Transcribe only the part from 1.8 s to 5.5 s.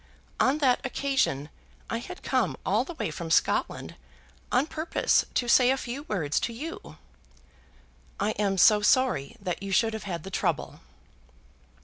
I had come all the way from Scotland on purpose to